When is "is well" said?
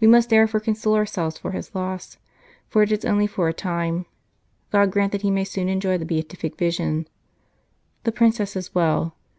8.54-9.16